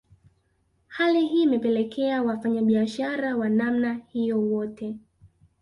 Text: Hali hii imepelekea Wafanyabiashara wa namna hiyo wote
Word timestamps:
Hali 0.87 1.27
hii 1.27 1.43
imepelekea 1.43 2.23
Wafanyabiashara 2.23 3.37
wa 3.37 3.49
namna 3.49 4.01
hiyo 4.11 4.41
wote 4.41 4.95